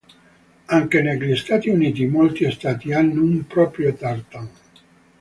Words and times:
Anche 0.65 0.99
negli 1.03 1.35
Stati 1.35 1.69
Uniti 1.69 2.07
molti 2.07 2.49
Stati 2.49 2.91
hanno 2.91 3.21
un 3.21 3.45
proprio 3.45 3.93
tartan. 3.93 4.49